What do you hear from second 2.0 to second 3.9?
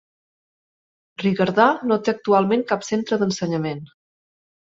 té actualment cap centre d'ensenyament.